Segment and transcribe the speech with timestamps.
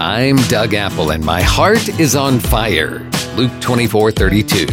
[0.00, 3.08] I'm Doug Apple and my heart is on fire.
[3.36, 4.66] Luke 24 32.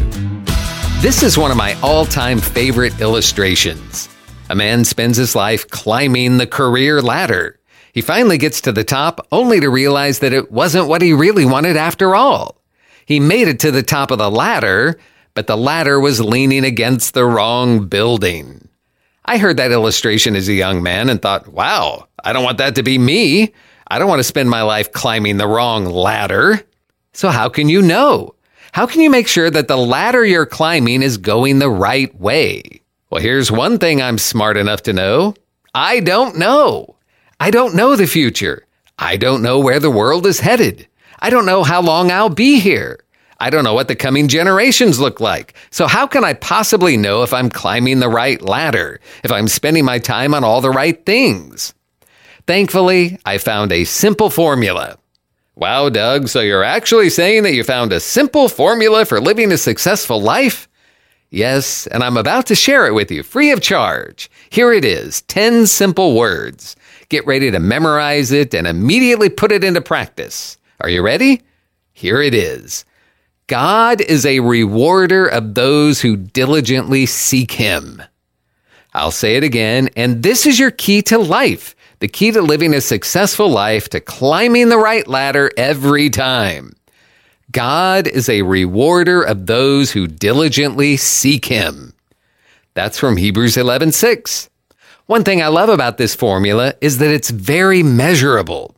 [0.99, 4.09] This is one of my all time favorite illustrations.
[4.49, 7.59] A man spends his life climbing the career ladder.
[7.93, 11.45] He finally gets to the top only to realize that it wasn't what he really
[11.45, 12.59] wanted after all.
[13.05, 14.99] He made it to the top of the ladder,
[15.35, 18.67] but the ladder was leaning against the wrong building.
[19.25, 22.73] I heard that illustration as a young man and thought, wow, I don't want that
[22.73, 23.53] to be me.
[23.91, 26.65] I don't want to spend my life climbing the wrong ladder.
[27.11, 28.35] So how can you know?
[28.71, 32.83] How can you make sure that the ladder you're climbing is going the right way?
[33.09, 35.33] Well, here's one thing I'm smart enough to know.
[35.75, 36.95] I don't know.
[37.37, 38.65] I don't know the future.
[38.97, 40.87] I don't know where the world is headed.
[41.19, 43.03] I don't know how long I'll be here.
[43.41, 45.53] I don't know what the coming generations look like.
[45.69, 49.83] So how can I possibly know if I'm climbing the right ladder, if I'm spending
[49.83, 51.73] my time on all the right things?
[52.47, 54.97] Thankfully, I found a simple formula.
[55.55, 59.57] Wow, Doug, so you're actually saying that you found a simple formula for living a
[59.57, 60.67] successful life?
[61.29, 64.29] Yes, and I'm about to share it with you free of charge.
[64.49, 66.75] Here it is 10 simple words.
[67.09, 70.57] Get ready to memorize it and immediately put it into practice.
[70.79, 71.41] Are you ready?
[71.93, 72.85] Here it is
[73.47, 78.01] God is a rewarder of those who diligently seek Him.
[78.93, 82.73] I'll say it again, and this is your key to life the key to living
[82.73, 86.73] a successful life, to climbing the right ladder every time.
[87.51, 91.93] God is a rewarder of those who diligently seek him.
[92.73, 94.49] That's from Hebrews 11:6.
[95.05, 98.75] One thing I love about this formula is that it's very measurable.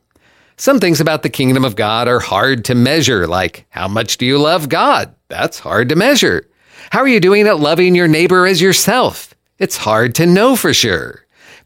[0.58, 4.26] Some things about the kingdom of God are hard to measure, like how much do
[4.26, 5.16] you love God?
[5.30, 6.50] That's hard to measure.
[6.90, 9.34] How are you doing at loving your neighbor as yourself?
[9.60, 11.23] It's hard to know for sure.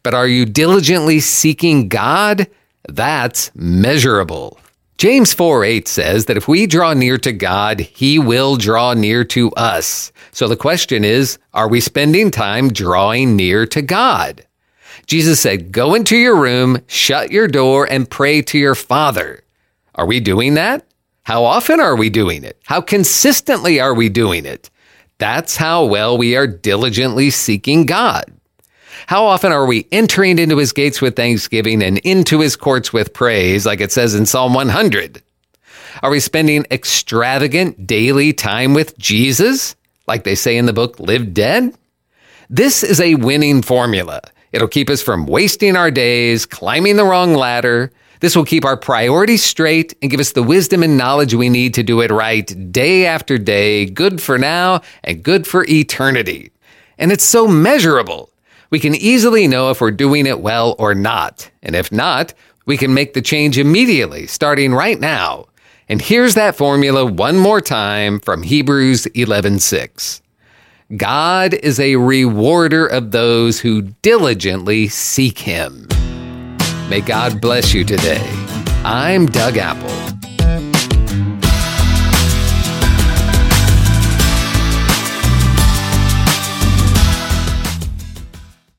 [0.08, 2.46] But are you diligently seeking God?
[2.88, 4.58] That's measurable.
[4.96, 9.22] James 4 8 says that if we draw near to God, he will draw near
[9.24, 10.10] to us.
[10.30, 14.46] So the question is, are we spending time drawing near to God?
[15.04, 19.44] Jesus said, Go into your room, shut your door, and pray to your Father.
[19.94, 20.86] Are we doing that?
[21.24, 22.58] How often are we doing it?
[22.64, 24.70] How consistently are we doing it?
[25.18, 28.37] That's how well we are diligently seeking God.
[29.06, 33.12] How often are we entering into his gates with thanksgiving and into his courts with
[33.12, 35.22] praise, like it says in Psalm 100?
[36.02, 39.74] Are we spending extravagant daily time with Jesus,
[40.06, 41.74] like they say in the book Live Dead?
[42.50, 44.20] This is a winning formula.
[44.52, 47.92] It'll keep us from wasting our days, climbing the wrong ladder.
[48.20, 51.74] This will keep our priorities straight and give us the wisdom and knowledge we need
[51.74, 56.50] to do it right day after day, good for now and good for eternity.
[56.98, 58.30] And it's so measurable.
[58.70, 61.50] We can easily know if we're doing it well or not.
[61.62, 62.34] And if not,
[62.66, 65.46] we can make the change immediately, starting right now.
[65.88, 70.20] And here's that formula one more time from Hebrews 11:6.
[70.96, 75.88] God is a rewarder of those who diligently seek him.
[76.90, 78.26] May God bless you today.
[78.84, 80.17] I'm Doug Apple.